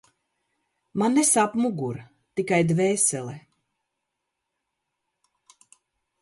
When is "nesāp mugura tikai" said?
1.17-2.59